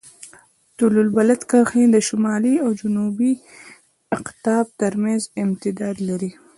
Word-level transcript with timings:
طول 0.77 0.93
البلد 1.05 1.39
کرښې 1.49 1.83
شمالي 2.07 2.55
او 2.63 2.69
جنوبي 2.81 3.31
اقطاب 4.17 4.65
ترمنځ 4.81 5.21
امتداد 5.43 5.95
لري. 6.07 6.31